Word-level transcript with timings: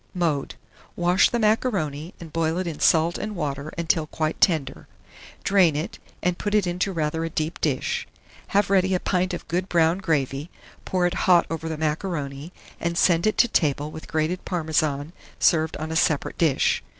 Mode. 0.15 0.55
Wash 0.95 1.29
the 1.29 1.37
macaroni, 1.37 2.15
and 2.19 2.33
boil 2.33 2.57
it 2.57 2.65
in 2.65 2.79
salt 2.79 3.19
and 3.19 3.35
water 3.35 3.71
until 3.77 4.07
quite 4.07 4.41
tender; 4.41 4.87
drain 5.43 5.75
it, 5.75 5.99
and 6.23 6.39
put 6.39 6.55
it 6.55 6.65
into 6.65 6.91
rather 6.91 7.23
a 7.23 7.29
deep 7.29 7.61
dish. 7.61 8.07
Have 8.47 8.71
ready 8.71 8.95
a 8.95 8.99
pint 8.99 9.31
of 9.31 9.47
good 9.47 9.69
brown 9.69 9.99
gravy, 9.99 10.49
pour 10.85 11.05
it 11.05 11.13
hot 11.29 11.45
over 11.51 11.69
the 11.69 11.77
macaroni, 11.77 12.51
and 12.79 12.97
send 12.97 13.27
it 13.27 13.37
to 13.37 13.47
table 13.47 13.91
with 13.91 14.07
grated 14.07 14.43
Parmesan 14.43 15.13
served 15.37 15.77
on 15.77 15.91
a 15.91 15.95
separate 15.95 16.39
dish. 16.39 16.81